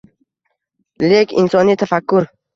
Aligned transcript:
Lek 1.11 1.37
insoniy 1.43 1.79
tafakkur— 1.85 2.29